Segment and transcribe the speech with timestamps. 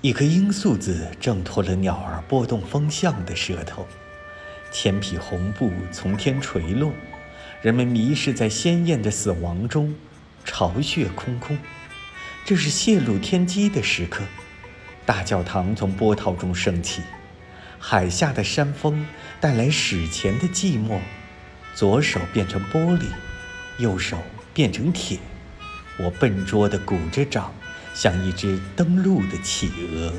[0.00, 3.84] 一颗罂粟子挣脱了鸟儿拨动风向的舌头，
[4.70, 6.92] 千匹红布从天垂落，
[7.62, 9.92] 人们迷失在鲜艳的死亡中，
[10.44, 11.58] 巢穴空空。
[12.44, 14.22] 这是泄露天机的时刻，
[15.04, 17.02] 大教堂从波涛中升起，
[17.80, 19.04] 海下的山峰
[19.40, 21.00] 带来史前的寂寞。
[21.74, 23.06] 左手变成玻璃，
[23.78, 24.16] 右手
[24.54, 25.18] 变成铁，
[25.98, 27.52] 我笨拙地鼓着掌，
[28.00, 30.12] 像一只登陆的企鹅。